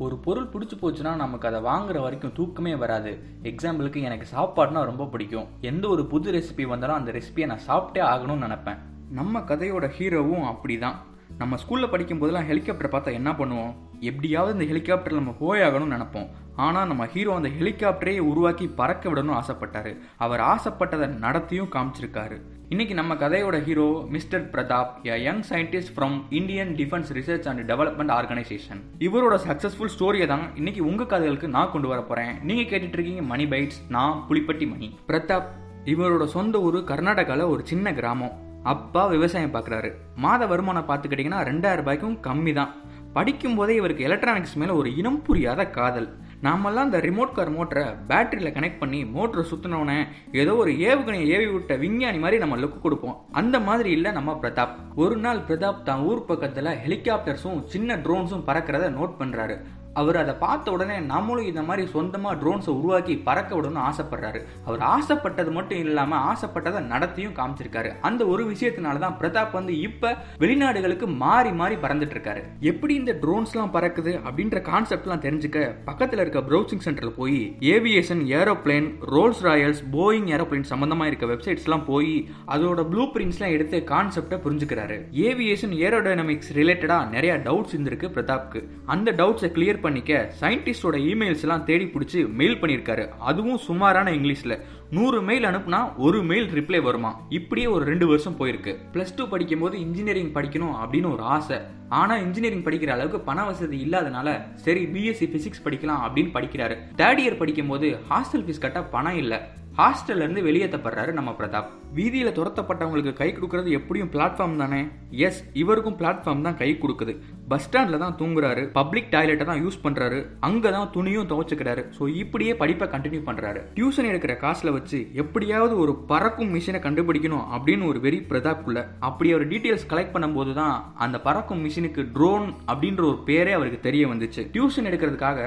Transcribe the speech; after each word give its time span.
ஒரு 0.00 0.16
பொருள் 0.16 0.48
பிடிச்சி 0.52 0.76
போச்சுன்னா 0.82 1.14
நமக்கு 1.14 1.48
அதை 1.48 1.60
வாங்குற 1.60 2.02
வரைக்கும் 2.02 2.32
தூக்கமே 2.34 2.74
வராது. 2.74 3.22
எக்ஸாம்பிளுக்கு 3.42 4.02
எனக்கு 4.02 4.26
சாப்பாடுனா 4.36 4.84
ரொம்ப 4.84 5.06
பிடிக்கும். 5.06 5.46
எந்த 5.60 5.88
ஒரு 5.88 6.06
புது 6.06 6.32
ரெசிபி 6.32 6.66
வந்தாலும் 6.66 6.96
அந்த 6.96 7.12
ரெசிபியை 7.12 7.46
நான் 7.46 7.66
சாப்பிட்டே 7.68 7.98
ஆகணும்னு 8.12 8.44
நினைப்பேன். 8.46 8.78
நம்ம 9.10 9.40
கதையோட 9.40 9.90
ஹீரோவும் 9.98 10.46
அப்படிதான். 10.52 10.94
நம்ம 11.38 11.56
ஸ்கூலில் 11.56 11.90
படிக்கும் 11.90 12.18
போதெல்லாம் 12.18 12.46
ஹெலிகாப்டர் 12.46 12.92
பார்த்தா 12.92 13.12
என்ன 13.12 13.32
பண்ணுவோம்? 13.32 13.74
எப்படியாவது 14.00 14.52
இந்த 14.52 14.72
ஹெலிகாப்டர் 14.72 15.20
நம்ம 15.20 15.34
போயாகணும்னு 15.40 15.96
நினைப்போம். 15.96 16.30
ஆனால் 16.56 16.86
நம்ம 16.86 17.06
ஹீரோ 17.06 17.34
அந்த 17.34 17.48
ஹெலிகாப்டரையே 17.48 18.18
உருவாக்கி 18.18 18.68
பறக்க 18.68 19.12
விடணும்னு 19.12 19.40
ஆசைப்பட்டாரு. 19.42 19.98
அவர் 20.16 20.40
ஆசைப்பட்டதை 20.40 21.08
நடத்தியும் 21.18 21.72
காமிச்சிருக்காரு. 21.74 22.40
இன்னைக்கு 22.74 22.94
நம்ம 22.98 23.12
கதையோட 23.20 23.56
hero 23.66 23.86
mister 24.14 24.42
Pratap 24.52 24.90
a 25.12 25.14
young 25.22 25.40
scientist 25.48 25.92
from 25.94 26.14
Indian 26.38 26.70
defence 26.80 27.08
research 27.16 27.46
and 27.50 27.62
development 27.70 28.12
organisation 28.16 28.80
இவரோட 29.06 29.36
சக்சஸ்ஃபுல் 29.46 29.90
ஸ்டோரியை 29.94 30.26
தான் 30.32 30.44
இன்னைக்கு 30.60 30.82
உங்க 30.90 31.06
கதைகளுக்கு 31.12 31.48
நான் 31.56 31.72
கொண்டு 31.72 31.88
வர 31.92 32.02
போறேன். 32.10 32.30
நீங்க 32.48 32.62
கேட்டுட்டு 32.62 32.96
இருக்கீங்க 32.98 33.24
மணி 33.32 33.46
பைட்ஸ் 33.54 33.80
நான் 33.96 34.22
புலிப்பட்டி 34.28 34.68
மணி. 34.74 34.88
பிரதாப் 35.08 35.48
இவரோட 35.94 36.26
சொந்த 36.36 36.60
ஊர் 36.68 36.78
கர்நாடகாவில் 36.92 37.52
ஒரு 37.54 37.64
சின்ன 37.72 37.94
கிராமம். 37.98 38.36
அப்பா 38.74 39.04
விவசாயம் 39.16 39.54
பார்க்குறாரு 39.54 39.90
மாத 40.26 40.46
வருமானம் 40.54 40.88
பார்த்துக்கிட்டிங்கன்னா 40.92 41.42
ரெண்டாயிரம் 41.50 41.82
ரூபாய்க்கும் 41.82 42.18
கம்மி 42.28 42.54
தான். 42.60 42.72
படிக்கும் 43.18 43.58
போதே 43.60 43.74
இவருக்கு 43.82 44.08
எலக்ட்ரானிக்ஸ் 44.10 44.58
மேலே 44.62 44.74
ஒரு 44.80 44.90
இனம் 45.02 45.22
புரியாத 45.28 45.70
காதல். 45.78 46.10
நாமெல்லாம் 46.44 46.86
அந்த 46.88 46.98
ரிமோட் 46.98 47.32
கார் 47.32 47.50
மோட்டரை 47.56 47.82
பேட்டரியில் 48.10 48.54
கனெக்ட் 48.54 48.78
பண்ணி 48.78 49.00
மோட்டரை 49.16 49.42
சுற்றினோடனே 49.50 49.96
ஏதோ 50.32 50.52
ஒரு 50.54 50.70
ஏவுகணையை 50.90 51.26
ஏவி 51.36 51.46
விட்ட 51.46 51.76
விஞ்ஞானி 51.76 52.18
மாதிரி 52.18 52.38
நம்ம 52.38 52.56
லுக்கு 52.56 52.78
கொடுப்போம். 52.80 53.18
அந்த 53.40 53.56
மாதிரி 53.60 53.90
இல்லை 53.90 54.12
நம்ம 54.12 54.38
பிரதாப். 54.42 54.72
ஒரு 54.94 55.16
நாள் 55.16 55.44
பிரதாப் 55.48 55.82
தான் 55.82 56.02
ஊர் 56.02 56.24
பக்கத்தில் 56.24 56.78
ஹெலிகாப்டர்ஸும் 56.84 57.60
சின்ன 57.64 57.96
ட்ரோன்ஸும் 57.96 58.46
பறக்கிறத 58.46 58.88
நோட் 58.98 59.20
பண்ணுறாரு 59.20 59.56
அவர் 59.94 60.16
அதை 60.16 60.34
பார்த்த 60.34 60.72
உடனே 60.72 60.96
நம்மளும் 61.12 61.48
இந்த 61.50 61.62
மாதிரி 61.62 61.84
சொந்தமாக 61.94 62.34
ட்ரோன்ஸை 62.42 62.72
உருவாக்கி 62.78 63.14
பறக்க 63.28 63.50
விடணும்னு 63.56 63.84
ஆசைப்படுறாரு. 63.88 64.40
அவர் 64.64 64.82
ஆசைப்பட்டது 64.94 65.50
மட்டும் 65.50 65.78
இல்லாமல் 65.78 66.22
ஆசைப்பட்டதை 66.30 66.80
நடத்தியும் 66.92 67.34
காமிச்சிருக்காரு. 67.38 67.90
அந்த 68.08 68.26
ஒரு 68.26 68.42
விஷயத்தினால 68.52 68.98
தான் 68.98 69.16
பிரதாப் 69.20 69.56
வந்து 69.58 69.80
இப்போ 69.80 70.10
வெளிநாடுகளுக்கு 70.42 71.06
மாறி 71.24 71.52
மாறி 71.52 71.76
பறந்துட்டு 71.84 72.16
இருக்காரு. 72.16 72.42
எப்படி 72.70 72.94
இந்த 72.94 73.12
ட்ரோன்ஸ்லாம் 73.22 73.74
பறக்குது 73.76 74.14
அப்படின்ற 74.26 74.62
கான்செப்ட்லாம் 74.70 75.24
தெரிஞ்சுக்க 75.26 75.74
பக்கத்தில் 75.88 76.22
இருக்க 76.24 76.42
ப்ரௌசிங் 76.50 76.84
சென்டரில் 76.86 77.16
போய் 77.18 77.40
aviation 77.74 78.22
aeroplane 78.40 78.88
Rolls 79.14 79.42
Royce 79.48 79.82
Boeing 79.96 80.30
aeroplane 80.36 80.68
சம்மந்தமாக 80.72 81.06
இருக்க 81.06 81.26
வெப்சைட்ஸ்லாம் 81.26 81.84
போய் 81.90 82.14
அதோட 82.46 82.86
ப்ளூ 82.92 83.06
பிரிண்ட்ஸ்லாம் 83.16 83.54
எடுத்து 83.58 83.78
கான்செப்டை 83.92 84.38
புரிஞ்சுக்கிறாரு. 84.46 84.98
ஏவியேஷன் 85.28 85.76
ஏரோடைனமிக்ஸ் 85.84 86.52
ரிலேட்டடாக 86.60 87.10
நிறைய 87.16 87.34
டவுட்ஸ் 87.48 87.74
இருந்திருக்கு 87.76 88.14
பிரதாப்க்கு. 88.16 88.62
அந்த 88.86 89.12
டவுட்ஸை 89.12 89.50
கிளியர் 89.58 89.78
பண்ணிக்க 89.80 90.32
சயின்டிஸ்டோட 90.40 90.96
இமெயில்ஸ் 91.12 91.44
எல்லாம் 91.46 91.64
தேடி 91.64 91.84
பிடிச்சி 91.84 92.20
மெயில் 92.40 92.60
பண்ணியிருக்காரு 92.60 93.08
அதுவும் 93.30 93.58
சுமாரான 93.66 94.10
இங்கிலீஷில். 94.10 94.60
நூறு 94.90 95.22
மெயில் 95.22 95.44
அனுப்புனா 95.44 95.80
ஒரு 95.96 96.22
மெயில் 96.22 96.48
ரிப்ளை 96.48 96.82
வருமா? 96.82 97.20
இப்படியே 97.28 97.66
ஒரு 97.66 97.84
ரெண்டு 97.84 98.06
வருஷம் 98.06 98.38
போயிருக்கு. 98.38 98.72
ப்ளஸ் 98.92 99.14
டூ 99.16 99.28
படிக்கும்போது 99.28 99.80
இன்ஜினியரிங் 99.80 100.32
படிக்கணும் 100.32 100.74
அப்படின்னு 100.82 101.12
ஒரு 101.12 101.22
ஆசை. 101.22 101.58
ஆனால் 101.88 102.22
இன்ஜினியரிங் 102.22 102.64
படிக்கிற 102.64 102.88
அளவுக்கு 102.96 103.20
பண 103.20 103.44
வசதி 103.44 103.78
இல்லாதனால 103.84 104.28
சரி 104.54 104.84
பிஎஸ்சி 104.84 105.28
ஃபிசிக்ஸ் 105.32 105.64
படிக்கலாம் 105.64 106.04
அப்படின்னு 106.06 106.34
படிக்கிறாரு. 106.34 106.76
தேர்ட் 106.96 107.22
இயர் 107.24 107.36
படிக்கும்போது 107.36 107.88
ஹாஸ்டல் 108.10 108.44
ஃபீஸ் 108.46 108.60
கட்ட 108.60 108.82
பணம் 108.82 109.16
இல்லை. 109.16 109.38
ஹாஸ்டல்லேருந்து 109.80 110.46
வெளியேற்றப்படுறாரு 110.46 111.12
நம்ம 111.18 111.30
பிரதாப். 111.40 111.68
வீதியில் 111.98 112.34
துரத்தப்பட்டவங்களுக்கு 112.38 113.12
கை 113.20 113.28
கொடுக்கறது 113.36 113.70
எப்படியும் 113.78 114.10
பிளாட்ஃபார்ம் 114.14 114.58
தானே? 114.62 114.80
எஸ் 115.26 115.40
இவருக்கும் 115.62 115.96
பிளாட்ஃபார்ம் 116.00 116.44
தான் 116.46 116.58
கை 116.60 116.68
கொடுக்குது. 116.82 117.12
பஸ் 117.52 117.64
ஸ்டாண்டில் 117.66 118.02
தான் 118.02 118.16
தூங்குறாரு. 118.20 118.62
பப்ளிக் 118.78 119.10
டாய்லெட்டை 119.14 119.46
தான் 119.50 119.62
யூஸ் 119.64 119.80
பண்ணுறாரு 119.84 120.18
அங்கே 120.48 120.70
தான் 120.76 120.90
துணியும் 120.96 121.28
துவைச்சுக்கிறாரு. 121.32 121.84
ஸோ 121.96 122.02
இப்படியே 122.22 122.52
படிப்பை 122.62 122.88
கண்டினியூ 122.94 123.22
பண்ணுறாரு 123.28 123.62
டியூஷன் 123.78 124.08
எடுக்கிற 124.10 124.34
காசில் 124.44 124.74
வச்சு 124.76 125.00
எப்படியாவது 125.24 125.76
ஒரு 125.84 125.94
பறக்கும் 126.12 126.54
மிஷினை 126.56 126.82
கண்டுபிடிக்கணும் 126.86 127.48
அப்படின்னு 127.56 127.90
ஒரு 127.90 128.00
வெறி 128.06 128.20
பிரதாப்குள்ள 128.30 128.82
அப்படி 129.08 129.30
அவர் 129.34 129.50
டீட்டெயில்ஸ் 129.52 129.90
கலெக்ட் 129.92 130.14
பண்ணும்போது 130.16 130.54
தான் 130.60 130.76
அந்த 131.06 131.18
பறக்கும் 131.26 131.64
மிஷினுக்கு 131.66 132.04
ட்ரோன் 132.16 132.48
அப்படின்ற 132.70 133.04
ஒரு 133.10 133.20
பேரே 133.30 133.54
அவருக்கு 133.58 133.80
தெரிய 133.88 134.06
வந்துச்சு. 134.14 134.44
டியூஷன் 134.56 134.88
எடுக்கிறதுக்காக 134.90 135.40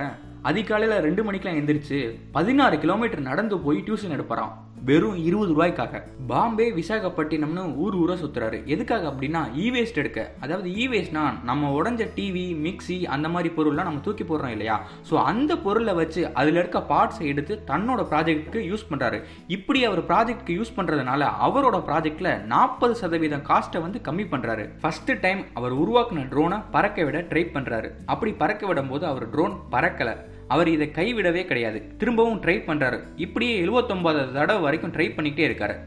அதிகாலையில் 0.49 1.03
ரெண்டு 1.05 1.21
மணிக்கெலாம் 1.25 1.57
எந்திரிச்சு 1.59 1.99
பதினாறு 2.37 2.77
கிலோமீட்டர் 2.83 3.27
நடந்து 3.31 3.57
போய் 3.65 3.83
டியூஷன் 3.87 4.15
எடுப்பறான். 4.17 4.53
வெறும் 4.87 5.19
இருபது 5.27 5.51
ரூபாய்க்காக. 5.53 5.99
பாம்பே 6.29 6.65
விசாகப்பட்டினம்னு 6.77 7.61
ஊர் 7.83 7.95
ஊரை 7.99 8.15
சுத்துறாரு. 8.21 8.57
எதுக்காக 8.73 9.05
அப்படின்னா 9.11 9.41
இ 9.63 9.65
வேஸ்ட் 9.75 9.99
எடுக்க. 10.01 10.21
அதாவது 10.43 10.69
இ 10.81 10.85
வேஸ்ட்னா 10.93 11.23
நம்ம 11.49 11.69
உடஞ்ச 11.77 12.07
டிவி 12.17 12.43
மிக்சி 12.65 12.97
அந்த 13.15 13.27
மாதிரி 13.35 13.49
பொருள்லாம் 13.57 13.87
நம்ம 13.89 14.01
தூக்கி 14.07 14.25
போடுறோம் 14.31 14.53
இல்லையா? 14.55 14.75
ஸோ 15.09 15.13
அந்த 15.31 15.57
பொருளை 15.67 15.93
வச்சு 16.01 16.23
அதில் 16.41 16.59
இருக்க 16.61 16.81
பார்ட்ஸை 16.91 17.23
எடுத்து 17.33 17.55
தன்னோட 17.71 18.03
ப்ராஜெக்ட்டுக்கு 18.11 18.63
யூஸ் 18.71 18.85
பண்ணுறாரு 18.91 19.19
இப்படி 19.57 19.81
அவர் 19.91 20.03
ப்ராஜெக்ட்க்கு 20.11 20.57
யூஸ் 20.59 20.75
பண்ணுறதுனால 20.79 21.29
அவரோட 21.47 21.79
ப்ராஜெக்டில் 21.91 22.31
நாற்பது 22.53 22.95
சதவீதம் 23.03 23.47
காஸ்ட்டை 23.51 23.81
வந்து 23.85 24.01
கம்மி 24.09 24.27
பண்ணுறாரு 24.35 24.65
ஃபர்ஸ்ட் 24.83 25.13
டைம் 25.25 25.43
அவர் 25.53 25.79
உருவாக்குன 25.83 26.27
ட்ரோனை 26.35 26.59
பறக்க 26.75 27.07
விட 27.09 27.21
ட்ரை 27.31 27.45
பண்ணுறாரு 27.55 27.91
அப்படி 28.05 28.33
பறக்க 28.43 28.65
விடும் 28.67 28.93
போது 28.93 29.05
அவர் 29.05 29.27
ட்ரோன் 29.29 29.57
பறக்கலை. 29.71 30.15
அவர் 30.53 30.73
இதை 30.75 30.89
கைவிடவே 30.99 31.43
கிடையாது. 31.51 31.81
திரும்பவும் 32.01 32.43
ட்ரை 32.43 32.57
பண்ணுறாரு 32.69 32.99
இப்படியே 33.25 33.55
எழுபத்தொம்பதாவது 33.65 34.37
தடவை 34.39 34.61
வரைக்கும் 34.67 34.95
ட்ரை 34.97 35.09
பண்ணிக்கிட்டே 35.15 35.49
இருக்காரு. 35.49 35.77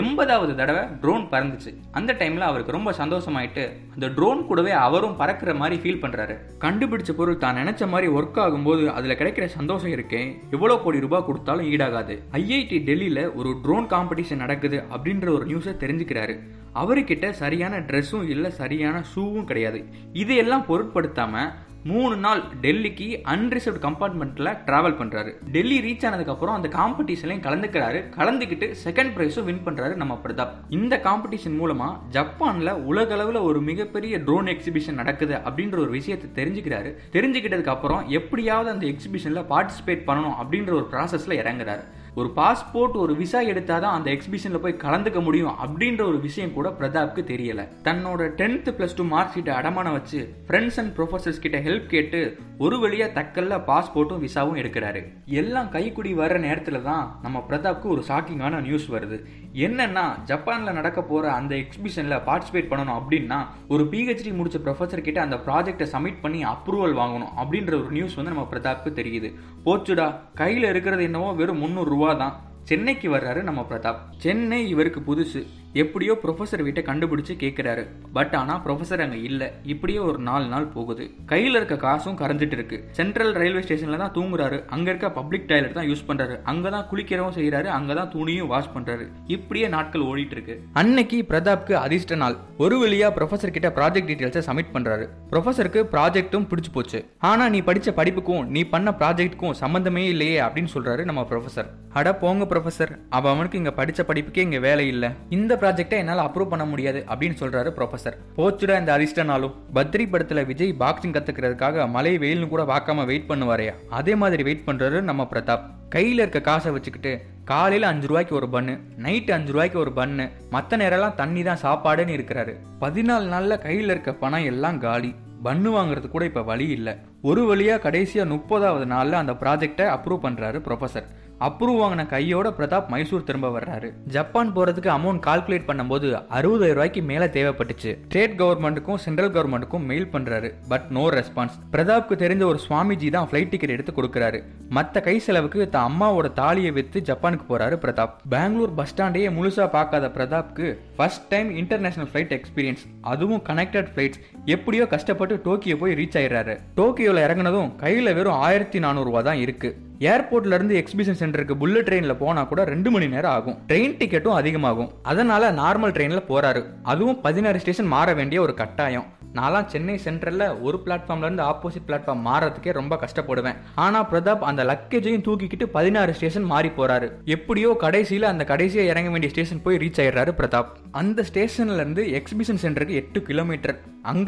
எண்பதாவது 0.00 0.52
தடவை 0.58 0.82
ட்ரோன் 1.02 1.24
பறந்துச்சு. 1.30 1.70
அந்த 1.98 2.10
டைமில் 2.18 2.44
அவருக்கு 2.48 2.74
ரொம்ப 2.76 2.90
சந்தோஷமாயிட்டு 2.98 3.62
அந்த 3.94 4.08
ட்ரோன் 4.16 4.42
கூடவே 4.48 4.72
அவரும் 4.84 5.16
பறக்கிற 5.20 5.52
மாதிரி 5.60 5.76
ஃபீல் 5.82 6.00
பண்ணுறாரு 6.02 6.34
கண்டுபிடிச்ச 6.64 7.12
பொருள் 7.20 7.40
தான் 7.44 7.58
நினச்ச 7.60 7.88
மாதிரி 7.92 8.08
ஒர்க் 8.18 8.38
ஆகும்போது 8.44 8.84
அதில் 8.98 9.16
கிடைக்கிற 9.20 9.46
சந்தோஷம் 9.56 9.94
இருக்கேன் 9.96 10.28
எவ்வளோ 10.56 10.76
கோடி 10.84 11.00
ரூபாய் 11.06 11.26
கொடுத்தாலும் 11.28 11.70
ஈடாகாது. 11.72 12.16
ஐஐடி 12.40 12.78
டெல்லியில் 12.90 13.22
ஒரு 13.40 13.52
ட்ரோன் 13.64 13.88
காம்படிஷன் 13.94 14.42
நடக்குது 14.44 14.80
அப்படின்ற 14.94 15.28
ஒரு 15.36 15.46
நியூஸை 15.50 15.74
தெரிஞ்சுக்கிறாரு. 15.82 16.36
அவர்கிட்ட 16.82 17.32
சரியான 17.42 17.80
ட்ரெஸ்ஸும் 17.88 18.28
இல்லை 18.34 18.52
சரியான 18.62 18.96
ஷூவும் 19.12 19.48
கிடையாது. 19.50 19.80
இதையெல்லாம் 20.22 20.66
பொருட்படுத்தாமல் 20.70 21.50
மூணு 21.84 22.16
நாள் 22.16 22.42
டெல்லிக்கு 22.62 23.20
அன்ரிசர்வ் 23.22 23.84
கம்பார்ட்மெண்ட்ல 23.84 24.58
டிராவல் 24.66 24.96
பண்றாரு. 24.98 25.32
டெல்லி 25.50 25.80
ரீச் 25.80 26.04
ஆனதுக்கப்புறம் 26.04 26.54
அந்த 26.54 26.68
காம்படிஷன்லையும் 26.68 27.46
கலந்துக்கிறாரு. 27.46 28.02
கலந்துக்கிட்டு 28.16 28.74
செகண்ட் 28.84 29.12
ப்ரைஸும் 29.16 29.44
வின் 29.44 29.64
பண்றாரு 29.64 29.94
நம்ம 29.94 30.20
பிரதாப். 30.24 30.50
இந்த 30.68 31.00
காம்படிஷன் 31.04 31.58
மூலமா 31.60 31.98
ஜப்பான்ல 32.12 32.70
உலக 32.70 33.16
அளவுல 33.16 33.42
ஒரு 33.42 33.60
மிகப்பெரிய 33.60 34.18
ட்ரோன் 34.18 34.46
எக்ஸிபிஷன் 34.46 34.92
நடக்குது 34.92 35.34
அப்படின்ற 35.34 35.78
ஒரு 35.78 35.90
விஷயத்தை 35.90 36.44
தெரிஞ்சுக்கிறாரு. 36.44 36.94
தெரிஞ்சுக்கிட்டதுக்கு 37.12 37.66
அப்புறம் 37.66 38.08
எப்படியாவது 38.08 38.70
அந்த 38.70 38.86
எக்ஸிபிஷன்ல 38.86 39.44
பார்ட்டிசிபேட் 39.52 40.06
பண்ணணும் 40.06 40.34
அப்படின்ற 40.42 40.70
ஒரு 40.70 40.88
ப்ராசஸ்ல 40.90 41.28
இறங்குறாரு. 41.28 41.84
ஒரு 42.14 42.32
பாஸ்போர்ட் 42.36 42.96
ஒரு 43.02 43.16
விசா 43.16 43.40
எடுத்தாதான் 43.40 43.96
அந்த 43.96 44.10
எக்ஸிபிஷன்ல 44.10 44.58
போய் 44.58 44.80
கலந்துக்க 44.82 45.22
முடியும் 45.22 45.54
அப்படின்ற 45.64 46.02
ஒரு 46.02 46.20
விஷயம் 46.20 46.52
கூட 46.52 46.68
பிரதாப்க்கு 46.68 47.22
தெரியல. 47.32 47.68
தன்னோட 47.84 48.20
டென்த் 48.40 48.70
பிளஸ் 48.78 48.96
டூ 48.96 49.04
மார்க் 49.04 49.32
ஷீட்டை 49.36 49.50
அடமான 49.50 49.92
வச்சு 49.92 50.34
ஃப்ரெண்ட்ஸ் 50.48 50.78
அண்ட் 50.78 50.96
ப்ரொஃபசர்ஸ் 50.96 51.40
கிட்ட 51.40 51.58
ஹெல்ப் 51.58 51.86
கேட்டு 51.86 52.38
ஒரு 52.58 52.76
வழியா 52.76 53.06
தக்கல்ல 53.18 53.58
பாஸ்போர்ட்டும் 53.66 54.24
விசாவும் 54.24 54.58
எடுக்கிறாரு. 54.60 55.02
எல்லாம் 55.24 55.70
கைக்குடி 55.72 56.14
வர்ற 56.14 56.38
நேரத்துல 56.46 56.82
தான் 56.82 57.18
நம்ம 57.22 57.44
பிரதாப்க்கு 57.48 57.84
ஒரு 57.84 58.04
ஷாக்கிங்கான 58.08 58.60
நியூஸ் 58.60 58.92
வருது. 58.92 59.24
என்னன்னா 59.54 60.04
ஜப்பான்ல 60.26 60.72
நடக்க 60.72 61.02
போற 61.02 61.32
அந்த 61.32 61.54
எக்ஸிபிஷன்ல 61.54 62.18
பார்ட்டிசிபேட் 62.26 62.70
பண்ணணும் 62.72 62.98
அப்படின்னா 63.00 63.40
ஒரு 63.68 63.84
பிஹெச்டி 63.84 64.32
முடிச்ச 64.40 64.60
ப்ரொஃபசர் 64.64 65.00
கிட்ட 65.00 65.20
அந்த 65.20 65.36
ப்ராஜெக்டை 65.36 65.86
சப்மிட் 65.92 66.20
பண்ணி 66.22 66.44
அப்ரூவல் 66.44 66.98
வாங்கணும் 67.00 67.32
அப்படின்ற 67.36 67.72
ஒரு 67.80 67.90
நியூஸ் 67.90 68.14
வந்து 68.14 68.32
நம்ம 68.32 68.48
பிரதாப்க்கு 68.52 68.92
தெரியுது. 69.00 69.30
போச்சுடா 69.64 70.14
கையில 70.36 70.68
இருக்கிறது 70.68 71.02
என்னவோ 71.02 71.32
வெறும் 71.32 71.58
முந்நூறு 71.58 71.98
ரூபா 72.00 72.14
தான் 72.14 72.36
சென்னைக்கு 72.64 73.08
வர்றாரு 73.14 73.42
நம்ம 73.42 73.66
பிரதாப். 73.70 74.02
சென்னை 74.16 74.68
இவருக்கு 74.68 75.00
புதுசு. 75.00 75.40
எப்படியோ 75.82 76.12
ப்ரொஃபஸர் 76.22 76.62
வீட்டை 76.66 76.82
கண்டுபிடிச்சு 76.86 77.34
கேட்குறாரு 77.42 77.82
பட் 78.16 78.32
ஆனால் 78.38 78.60
ப்ரொஃபஸர் 78.64 79.02
அங்கே 79.04 79.18
இல்லை. 79.28 79.48
இப்படியே 79.72 80.00
ஒரு 80.06 80.18
நாலு 80.28 80.46
நாள் 80.52 80.66
போகுது. 80.76 81.04
கையில் 81.32 81.58
இருக்க 81.58 81.76
காசும் 81.84 82.16
கரைஞ்சிட்டு 82.20 82.56
இருக்கு. 82.58 82.78
சென்ட்ரல் 82.98 83.30
ரயில்வே 83.40 83.62
ஸ்டேஷனில் 83.66 84.02
தான் 84.02 84.14
தூங்குறாரு. 84.16 84.58
அங்கே 84.76 84.90
இருக்க 84.92 85.08
பப்ளிக் 85.18 85.46
டாய்லெட் 85.50 85.76
தான் 85.78 85.88
யூஸ் 85.90 86.04
பண்ணுறாரு 86.08 86.36
அங்கே 86.52 86.70
தான் 86.76 86.86
குளிக்கிறவும் 86.92 87.36
செய்கிறாரு 87.38 87.68
அங்கே 87.76 87.96
தான் 87.98 88.10
துணியும் 88.14 88.50
வாஷ் 88.54 88.72
பண்ணுறாரு 88.74 89.06
இப்படியே 89.36 89.68
நாட்கள் 89.76 90.06
ஓடிட்டு 90.08 90.36
இருக்கு. 90.36 90.56
அன்னைக்கு 90.82 91.20
பிரதாப்க்கு 91.30 91.76
அதிர்ஷ்ட 91.84 92.18
நாள். 92.24 92.36
ஒரு 92.64 92.78
வழியா 92.82 93.10
ப்ரொஃபஸர் 93.18 93.54
கிட்ட 93.58 93.70
ப்ராஜெக்ட் 93.78 94.10
டீட்டெயில்ஸை 94.12 94.42
சப்மிட் 94.48 94.74
பண்ணுறாரு 94.74 95.06
ப்ரொஃபஸருக்கு 95.34 95.82
ப்ராஜெக்ட்டும் 95.94 96.48
பிடிச்சி 96.52 96.72
போச்சு. 96.78 97.00
ஆனால் 97.30 97.52
நீ 97.56 97.60
படித்த 97.70 97.94
படிப்புக்கும் 98.00 98.44
நீ 98.56 98.64
பண்ண 98.74 98.90
ப்ராஜெக்ட்டுக்கும் 99.02 99.56
சம்மந்தமே 99.62 100.04
இல்லையே 100.14 100.36
அப்படின்னு 100.48 100.72
சொல்கிறாரு 100.74 101.04
நம்ம 101.10 101.24
ப்ரொஃபஸர் 101.30 101.70
அட 101.98 102.08
போங்க 102.24 102.44
ப்ரொஃபஸர் 102.50 102.92
அவ 103.16 103.30
அவனுக்கு 103.34 103.58
இங்கே 103.60 103.72
படித்த 103.78 104.02
படிப்புக்கே 104.10 104.42
இங்கே 104.46 104.60
வேலை 104.66 104.84
இல்லை. 104.94 105.08
இந்த 105.36 105.52
ப்ராஜெக்டை 105.62 105.98
என்னால் 106.02 106.24
அப்ரூவ் 106.26 106.52
பண்ண 106.52 106.64
முடியாது 106.70 107.00
அப்படின்னு 107.10 107.36
சொல்றாரு 107.42 107.70
ப்ரொஃபசர் 107.78 108.16
போச்சுடா 108.38 108.76
இந்த 108.82 108.92
அரிஸ்டனாலும் 108.96 109.54
பத்ரி 109.76 110.06
படத்துல 110.12 110.44
விஜய் 110.50 110.72
பாக்ஸிங் 110.82 111.14
கத்துக்கிறதுக்காக 111.16 111.86
மழை 111.96 112.14
வெயில்னு 112.24 112.48
கூட 112.52 112.64
பார்க்காம 112.72 113.04
வெயிட் 113.10 113.28
பண்ணுவாரையா? 113.30 113.74
அதே 113.98 114.14
மாதிரி 114.22 114.42
வெயிட் 114.48 114.66
பண்றாரு 114.68 115.00
நம்ம 115.10 115.28
பிரதாப். 115.32 115.66
கையில் 115.94 116.22
இருக்க 116.22 116.40
காசை 116.48 116.70
வச்சுக்கிட்டு 116.74 117.12
காலையில் 117.50 117.90
அஞ்சு 117.90 118.06
ரூபாய்க்கு 118.10 118.34
ஒரு 118.40 118.48
பன்னு 118.52 118.74
நைட்டு 119.04 119.30
அஞ்சு 119.36 119.52
ரூபாய்க்கு 119.54 119.78
ஒரு 119.84 119.92
பன்னு 119.96 120.24
மற்ற 120.54 120.76
நேரம்லாம் 120.82 121.18
தண்ணி 121.20 121.42
தான் 121.48 121.62
சாப்பாடுன்னு 121.64 122.16
இருக்கிறாரு. 122.18 122.52
பதினாலு 122.84 123.26
நாளில் 123.32 123.62
கையில் 123.66 123.92
இருக்க 123.94 124.12
பணம் 124.22 124.48
எல்லாம் 124.52 124.78
காலி. 124.86 125.10
பன்னு 125.46 125.68
வாங்குறது 125.74 126.06
கூட 126.14 126.24
இப்போ 126.30 126.42
வழி 126.50 126.66
இல்லை. 126.76 126.92
ஒரு 127.28 127.42
வழியாக 127.50 127.82
கடைசியாக 127.84 128.30
முப்பதாவது 128.32 128.86
நாளில் 128.94 129.20
அந்த 129.20 129.32
ப்ராஜெக்டை 129.42 129.86
அப்ரூவ் 129.96 130.24
பண்ணுறாரு 130.24 130.58
ப்ரொஃபசர் 130.66 131.06
அப்ரூவ் 131.46 131.78
வாங்கின 131.82 132.06
கையோட 132.06 132.48
பிரதாப் 132.58 132.88
மைசூர் 132.88 133.26
திரும்ப 133.28 133.48
வர்றாரு. 133.48 133.88
ஜப்பான் 134.16 134.50
போறதுக்கு 134.56 134.90
அமௌண்ட் 134.96 135.22
கால்குலேட் 135.26 135.66
பண்ணும்போது 135.68 136.08
அறுபதாயிரம் 136.38 136.78
ரூபாய்க்கு 136.78 137.02
மேல 137.02 137.26
தேவைப்பட்டுச்சு. 137.36 137.92
ஸ்டேட் 138.08 138.36
கவர்மெண்ட்டுக்கும் 138.40 139.00
சென்ட்ரல் 139.04 139.32
கவர்மெண்ட்டுக்கும் 139.36 139.86
மெயில் 139.90 140.10
பண்றாரு. 140.12 140.50
பட் 140.68 140.86
நோ 140.88 141.04
ரெஸ்பான்ஸ் 141.10 141.56
பிரதாப்க்கு 141.72 142.16
தெரிஞ்ச 142.24 142.44
ஒரு 142.44 142.60
சுவாமிஜி 142.68 143.10
தான் 143.10 143.28
ஃபிளைட் 143.30 143.48
டிக்கெட் 143.48 143.74
எடுத்து 143.76 143.94
கொடுக்கறாரு. 143.98 144.40
மத்த 144.76 145.02
கை 145.02 145.18
செலவுக்கு 145.18 145.68
தன் 145.68 145.88
அம்மாவோட 145.90 146.32
தாலியை 146.32 146.72
வித்து 146.72 147.00
ஜப்பானுக்கு 147.10 147.46
போறாரு 147.48 147.78
பிரதாப். 147.84 148.14
பெங்களூர் 148.28 148.74
பஸ் 148.74 148.94
ஸ்டாண்டையே 148.94 149.30
முழுசா 149.38 149.66
பார்க்காத 149.76 150.12
பிரதாப்க்கு 150.18 150.66
first 150.96 151.26
time 151.28 151.50
international 151.62 152.10
flight 152.12 152.34
experience 152.38 152.84
அதுவும் 153.12 153.42
கனெக்டட் 153.48 153.90
ஃபிளைட்ஸ் 153.94 154.20
எப்படியோ 154.44 154.86
கஷ்டப்பட்டு 154.86 155.40
டோக்கியோ 155.44 155.76
போய் 155.76 155.94
ரீச் 155.94 156.16
ஆயிடுறாரு. 156.16 156.58
டோக்கியோவில் 156.76 157.24
இறங்குனதும் 157.24 157.76
கையில் 157.76 158.14
வெறும் 158.14 158.32
ஆயிரத்தி 158.32 158.78
நானூறுரூவா 158.78 159.22
தான் 159.22 159.36
இருக்கு. 159.36 159.76
ஏர்போர்ட்ல 159.98 160.54
இருந்து 160.54 160.84
எக்ஸிபிஷன் 160.84 161.18
சென்டருக்கு 161.18 161.54
புல்லட் 161.54 161.88
ட்ரெயின்ல 161.88 162.16
போனா 162.18 162.44
கூட 162.44 162.64
ரெண்டு 162.64 162.90
மணி 162.90 163.08
நேரம் 163.08 163.32
ஆகும். 163.32 163.58
ட்ரெயின் 163.68 163.96
டிக்கெட்டும் 163.98 164.38
அதிகமாகும். 164.40 164.90
அதனால 165.02 165.52
நார்மல் 165.52 165.94
ட்ரெயின்ல 165.96 166.22
போறாரு. 166.28 166.64
அதுவும் 166.82 167.20
பதினாறு 167.20 167.58
ஸ்டேஷன் 167.58 167.86
மாற 167.86 168.14
வேண்டிய 168.14 168.40
ஒரு 168.40 168.54
கட்டாயம். 168.54 169.04
நான்லாம் 169.34 169.66
சென்னை 169.66 170.00
சென்ட்ரலில் 170.04 170.60
ஒரு 170.60 170.82
பிளாட்ஃபார்ம்லேருந்து 170.84 171.44
ஆப்போசிட் 171.50 171.84
பிளாட்ஃபார்ம் 171.86 172.24
மாறதுக்கே 172.24 172.72
ரொம்ப 172.72 172.98
கஷ்டப்படுவேன். 173.02 173.56
ஆனால் 173.74 174.06
பிரதாப் 174.12 174.38
அந்த 174.38 174.64
லக்கேஜையும் 174.64 175.24
தூக்கிக்கிட்டு 175.26 175.64
பதினாறு 175.64 176.14
ஸ்டேஷன் 176.14 176.42
மாறி 176.42 176.68
போறாரு. 176.68 177.10
எப்படியோ 177.24 177.76
கடைசியில் 177.78 178.22
அந்த 178.22 178.44
கடைசியை 178.44 178.86
இறங்க 178.86 179.10
வேண்டிய 179.10 179.32
ஸ்டேஷன் 179.32 179.62
போய் 179.62 179.76
ரீச் 179.76 180.00
ஆயிடுறாரு 180.00 180.32
பிரதாப். 180.38 180.66
அந்த 180.90 181.24
ஸ்டேஷன்லேருந்து 181.32 182.22
எக்ஸிபிஷன் 182.22 182.62
சென்டருக்கு 182.62 182.88
எட்டு 182.88 183.22
கிலோமீட்டர் 183.22 183.80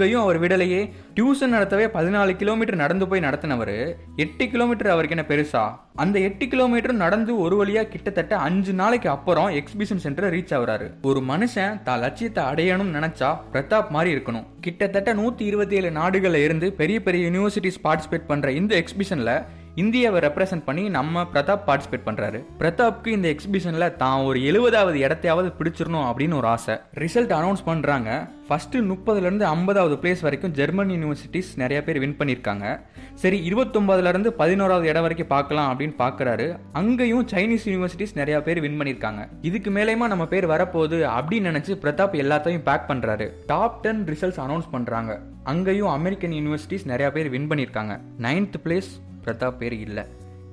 அங்கேயும் 0.02 0.22
அவர் 0.22 0.40
விடலையே. 0.40 0.80
டியூஷன் 1.16 1.54
நடத்தவே 1.56 1.86
பதினாலு 1.96 2.32
கிலோமீட்டர் 2.36 2.82
நடந்து 2.82 3.08
போய் 3.08 3.20
நடத்தினவர். 3.20 3.74
எட்டு 4.16 4.48
கிலோமீட்டர் 4.48 4.92
அவருக்கு 4.94 5.16
என்ன 5.16 5.26
பெருசா? 5.30 5.64
அந்த 5.94 6.16
எட்டு 6.18 6.48
கிலோமீட்டர் 6.48 6.94
நடந்து 7.02 7.32
ஒரு 7.38 7.56
வழியா 7.60 7.82
கிட்டத்தட்ட 7.88 8.36
அஞ்சு 8.36 8.72
நாளைக்கு 8.72 9.08
அப்புறம் 9.10 9.48
எக்ஸிபிஷன் 9.60 10.02
சென்டர் 10.04 10.32
ரீச் 10.34 10.54
ஆகுறாரு. 10.58 10.86
ஒரு 11.02 11.20
மனுஷன் 11.20 11.82
தான் 11.82 12.00
லட்சியத்தை 12.00 12.44
அடையணும்னு 12.44 12.96
நினைச்சா 12.98 13.30
பிரதாப் 13.52 13.88
மாதிரி 13.88 14.10
இருக்கணும். 14.16 14.46
கிட்டத்தட்ட 14.60 15.12
நூற்றி 15.12 15.44
இருபத்தி 15.44 15.76
ஏழு 15.76 15.90
நாடுகளில் 15.90 16.44
இருந்து 16.44 16.72
பெரிய 16.72 17.02
பெரிய 17.02 17.30
யூனிவர்சிட்டிஸ் 17.30 17.82
பார்ட்டிசிபேட் 17.84 18.28
பண்ணுற 18.28 18.48
இந்த 18.60 18.82
எக்ஸிபிஷனில் 18.82 19.34
இந்தியாவை 19.80 20.18
ரெப்ரசென்ட் 20.24 20.64
பண்ணி 20.66 20.82
நம்ம 20.96 21.22
பிரதாப் 21.34 21.62
பார்ட்டிசிபேட் 21.68 22.04
பண்ணுறாரு 22.06 22.38
பிரதாப்க்கு 22.60 23.10
இந்த 23.16 23.28
எக்ஸிபிஷனில் 23.34 23.96
தான் 24.02 24.24
ஒரு 24.28 24.38
எழுபதாவது 24.48 24.98
இடத்தையாவது 25.04 25.48
பிடிச்சிடணும் 25.58 26.06
அப்படின்னு 26.08 26.36
ஒரு 26.40 26.48
ஆசை. 26.54 26.74
ரிசல்ட் 27.02 27.32
அனௌன்ஸ் 27.38 27.62
பண்ணுறாங்க 27.68 28.08
ஃபஸ்ட்டு 28.48 28.82
முப்பதுலேருந்து 28.88 29.44
ஐம்பதாவது 29.52 29.94
பிளேஸ் 30.02 30.22
வரைக்கும் 30.26 30.52
ஜெர்மன் 30.58 30.90
யூனிவர்சிட்டிஸ் 30.94 31.50
நிறைய 31.62 31.78
பேர் 31.86 32.00
வின் 32.02 32.16
பண்ணியிருக்காங்க. 32.18 32.66
சரி 33.22 33.38
இருபத்தொம்பதுலேருந்து 33.50 34.30
பதினோராவது 34.40 34.88
இடம் 34.90 35.04
வரைக்கும் 35.06 35.30
பார்க்கலாம் 35.34 35.68
அப்படின்னு 35.70 35.96
பார்க்கறாரு. 36.02 36.48
அங்கேயும் 36.80 37.24
சைனீஸ் 37.32 37.64
யூனிவர்சிட்டிஸ் 37.70 38.14
நிறைய 38.20 38.42
பேர் 38.48 38.60
வின் 38.64 38.78
பண்ணியிருக்காங்க. 38.80 39.22
இதுக்கு 39.50 39.72
மேலேயுமா 39.78 40.08
நம்ம 40.12 40.26
பேர் 40.34 40.46
வரப்போகுது 40.54 41.00
அப்படின்னு 41.18 41.52
நினச்சி 41.52 41.74
பிரதாப் 41.84 42.18
எல்லாத்தையும் 42.24 42.66
பேக் 42.68 42.88
பண்ணுறாரு 42.90 43.28
டாப் 43.52 43.78
டென் 43.86 44.02
ரிசல்ட்ஸ் 44.12 44.42
அனௌன்ஸ் 44.46 44.68
பண்ணுறாங்க 44.74 45.14
அங்கேயும் 45.52 45.92
அமெரிக்கன் 45.98 46.36
யூனிவர்சிட்டிஸ் 46.40 46.86
நிறைய 46.92 47.08
பேர் 47.16 47.30
வின் 47.36 47.48
பண்ணியிருக்காங்க. 47.52 47.96
நைன்த் 48.28 48.60
பிளேஸ் 48.66 48.92
பிரதாப் 49.24 49.56
பேர் 49.56 49.72
இல்லை. 49.72 50.04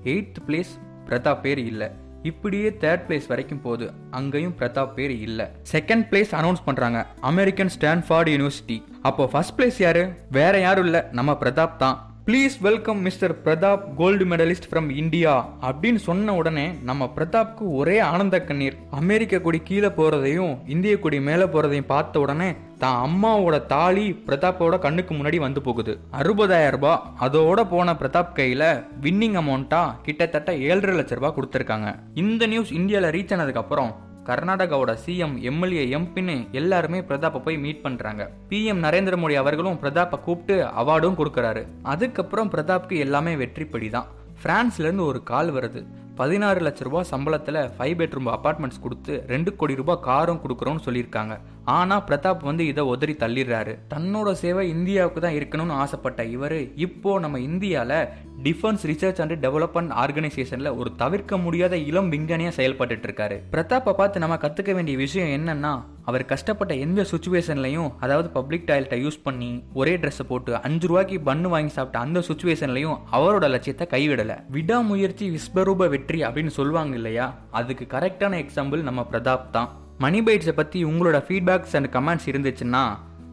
எயித் 0.04 0.36
பிளேஸ் 0.48 0.72
பிரதாப் 1.06 1.42
பேர் 1.42 1.58
இல்லை. 1.58 1.88
இப்படியே 2.24 2.70
தேர்ட் 2.70 3.02
பிளேஸ் 3.08 3.28
வரைக்கும் 3.28 3.62
போகுது 3.62 3.92
அங்கேயும் 4.12 4.56
பிரதாப் 4.60 4.94
பேர் 4.94 5.12
இல்லை. 5.12 5.46
செகண்ட் 5.72 6.06
பிளேஸ் 6.12 6.32
அனௌன்ஸ் 6.32 6.64
பண்ணுறாங்க 6.66 7.06
அமெரிக்கன் 7.20 7.70
ஸ்டான்ஃபார்டு 7.80 8.30
யூனிவர்சிட்டி 8.36 8.84
அப்போ 9.02 9.28
ஃபர்ஸ்ட் 9.28 9.62
பிளேஸ் 9.62 9.82
யாரு? 9.82 10.14
வேற 10.32 10.60
யாரும் 10.60 10.84
இல்லை. 10.84 11.02
நம்ம 11.12 11.32
பிரதாப் 11.32 11.76
தான். 11.76 12.09
Please 12.30 12.56
welcome 12.62 13.00
mister 13.02 13.34
Pratap 13.46 13.84
gold 13.96 14.26
medallist 14.26 14.68
from 14.72 14.90
India 14.90 15.50
அப்படின்னு 15.62 15.96
சொன்ன 15.96 16.34
உடனே 16.36 16.66
நம்ம 16.84 17.12
பிரதாப்க்கு 17.16 17.64
ஒரே 17.80 18.00
ஆனந்த 18.00 18.42
கண்ணீர். 18.42 18.76
அமெரிக்க 18.92 19.40
கொடி 19.40 19.60
கீழே 19.60 19.88
போகிறதையும் 19.88 20.58
இந்திய 20.68 21.00
கொடி 21.00 21.22
மேலே 21.22 21.44
போகிறதையும் 21.44 21.88
பார்த்த 21.88 22.20
உடனே 22.20 22.56
தான் 22.78 23.00
அம்மாவோட 23.06 23.66
தாலி 23.66 24.24
பிரதாப்போட 24.28 24.80
கண்ணுக்கு 24.80 25.16
முன்னாடி 25.16 25.36
வந்து 25.36 25.62
போகுது. 25.62 26.00
அறுபதாயிரம் 26.20 26.70
ரூபாய் 26.70 27.02
அதோட 27.20 27.66
போன 27.70 27.94
பிரதாப் 27.94 28.36
கையில 28.36 28.84
வின்னிங் 29.02 29.40
அமௌண்ட்டா 29.42 29.82
கிட்டத்தட்ட 30.04 30.56
ஏழரை 30.56 30.96
லட்ச 30.98 31.20
ரூபாய் 31.20 31.34
கொடுத்துருக்காங்க. 31.36 31.96
இந்த 32.14 32.48
நியூஸ் 32.48 32.72
இந்தியாவில் 32.72 33.10
ரீச் 33.10 33.34
ஆனதுக்கு 33.34 33.62
அப்புறம் 33.62 33.92
கர்நாடகாவோட 34.30 34.92
சிஎம் 35.06 35.36
எம்எல்ஏ 35.50 35.84
எம்பின்னு 35.98 36.36
எல்லாருமே 36.62 37.00
பிரதாப்பை 37.10 37.40
போய் 37.44 37.58
மீட் 37.66 37.84
பண்றாங்க. 37.86 38.24
பிஎம் 38.50 38.84
நரேந்திர 38.86 39.18
மோடி 39.22 39.36
அவர்களும் 39.44 39.80
பிரதாப்பை 39.84 40.18
கூப்பிட்டு 40.28 40.56
அவார்டும் 40.82 41.20
கொடுக்கறாரு. 41.22 41.64
அதுக்கப்புறம் 41.94 42.52
பிரதாப்க்கு 42.52 42.98
எல்லாமே 43.06 43.36
வெற்றிப்படி 43.44 43.90
தான் 43.90 44.10
பிரான்ஸ்லேருந்து 44.44 45.06
ஒரு 45.12 45.22
கால் 45.32 45.50
வருது. 45.54 45.82
பதினாறு 46.20 46.60
லட்ச 46.66 46.84
ரூபா 46.86 47.02
சம்பளத்தில் 47.12 47.60
ஃபைவ் 47.76 47.98
பெட்ரூம் 48.00 48.30
அபார்ட்மெண்ட்ஸ் 48.36 48.82
கொடுத்து 48.84 49.14
ரெண்டு 49.28 49.52
கோடி 49.56 49.76
ரூபாய் 49.82 50.04
காரும் 50.08 50.42
கொடுக்குறோன்னு 50.44 50.84
சொல்லியிருக்காங்க. 50.88 51.34
ஆனால் 51.64 52.04
பிரதாப் 52.08 52.44
வந்து 52.44 52.66
இதை 52.66 52.84
உதறி 52.84 53.14
தள்ளிடுறாரு. 53.14 53.78
தன்னோட 53.94 54.32
சேவை 54.32 54.70
இந்தியாவுக்கு 54.70 55.22
தான் 55.22 55.34
இருக்கணும்னு 55.34 55.72
ஆசைப்பட்ட 55.72 56.24
இவர் 56.24 56.76
இப்போ 56.76 57.20
நம்ம 57.20 57.40
இந்தியாவில் 57.40 58.08
டிஃபென்ஸ் 58.44 58.84
ரிசர்ச் 58.84 59.22
அண்ட் 59.22 59.46
டெவலப்மெண்ட் 59.46 59.94
ஆர்கனைசேஷனில் 60.04 60.78
ஒரு 60.78 60.96
தவிர்க்க 60.96 61.38
முடியாத 61.38 61.78
இளம் 61.78 62.10
விஞ்ஞானியாக 62.10 62.56
செயல்பட்டு 62.56 62.96
இருக்காரு. 62.96 63.42
பிரதாப்பை 63.52 63.94
பார்த்து 63.94 64.20
நம்ம 64.20 64.36
கற்றுக்க 64.36 64.74
வேண்டிய 64.74 64.98
விஷயம் 64.98 65.28
என்னன்னா 65.28 65.84
அவர் 66.06 66.26
கஷ்டப்பட்ட 66.26 66.74
எந்த 66.74 67.02
சுச்சுவேஷன்லையும் 67.02 67.92
அதாவது 68.00 68.30
பப்ளிக் 68.30 68.68
டாய்லெட்டை 68.68 69.06
யூஸ் 69.06 69.24
பண்ணி 69.24 69.64
ஒரே 69.74 69.98
ட்ரெஸ்ஸை 69.98 70.24
போட்டு 70.28 70.62
அஞ்சு 70.62 70.88
ரூபாய்க்கு 70.88 71.20
பன்னு 71.26 71.42
வாங்கி 71.42 71.70
சாப்பிட்ட 71.70 72.00
அந்த 72.00 72.20
சுச்சுவேஷன்லையும் 72.20 72.98
அவரோட 73.12 73.50
லட்சியத்தை 73.50 73.88
கைவிடலை. 73.88 74.36
விடாமுயற்சி 74.50 75.30
விஸ்வரூப 75.30 75.90
வெற்றி 75.90 76.22
அப்படின்னு 76.22 76.48
சொல்லுவாங்க 76.48 76.96
இல்லையா? 76.96 77.36
அதுக்கு 77.52 77.88
கரெக்டான 77.98 78.46
எக்ஸாம்பிள் 78.46 78.82
நம்ம 78.82 79.08
பிரதாப் 79.12 79.50
தான். 79.52 79.88
மணி 80.04 80.20
பைட்ஸை 80.22 80.52
பற்றி 80.52 80.86
உங்களோட 80.86 81.18
ஃபீட்பேக்ஸ் 81.28 81.74
அண்ட் 81.74 81.90
கமெண்ட்ஸ் 81.96 82.28
இருந்துச்சுன்னா 82.32 82.84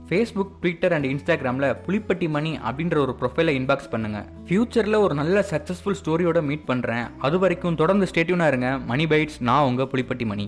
ஃபேஸ்புக் 0.09 0.51
ட்விட்டர் 0.61 0.93
அண்ட் 0.93 1.05
இன்ஸ்டாகிராமில் 1.05 1.77
புளிப்பட்டி 1.87 2.29
மணி 2.29 2.59
அப்படின்ற 2.69 2.97
ஒரு 2.97 3.17
ப்ரொஃபைலை 3.21 3.53
இன்பாக்ஸ் 3.61 3.91
பண்ணுங்க. 3.91 4.19
ஃப்யூச்சரில் 4.47 4.99
ஒரு 4.99 5.15
நல்ல 5.15 5.45
சக்ஸஸ்ஃபுல் 5.51 5.99
ஸ்டோரியோட 6.05 6.43
மீட் 6.43 6.67
பண்ணுறேன் 6.67 7.07
அது 7.19 7.39
வரைக்கும் 7.39 7.75
தொடர்ந்து 7.75 8.07
ஸ்டேட்யூனாக 8.15 8.47
இருங்க. 8.47 8.79
மணி 8.79 9.07
பைட்ஸ் 9.07 9.41
நான் 9.41 9.65
உங்கள் 9.65 9.87
புலிப்பட்டி 9.87 10.27
மணி. 10.27 10.47